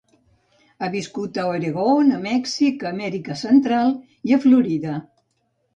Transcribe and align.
Ha 0.79 0.87
viscut 0.95 1.37
a 1.43 1.45
Oregon, 1.51 2.09
a 2.17 2.23
Mèxic, 2.25 2.89
a 2.89 2.93
Amèrica 2.95 3.39
Central 3.47 3.95
i 4.31 4.39
a 4.39 4.45
Florida. 4.49 4.99